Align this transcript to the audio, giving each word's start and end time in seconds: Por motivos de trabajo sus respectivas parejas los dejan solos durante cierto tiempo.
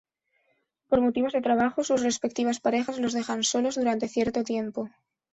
Por 0.89 0.99
motivos 1.05 1.31
de 1.33 1.43
trabajo 1.47 1.83
sus 1.83 2.01
respectivas 2.01 2.59
parejas 2.59 2.97
los 2.97 3.13
dejan 3.13 3.43
solos 3.43 3.75
durante 3.75 4.07
cierto 4.07 4.43
tiempo. 4.43 4.89